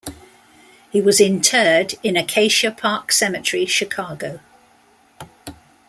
[0.89, 4.39] He was interred in Acacia Park Cemetery, Chicago.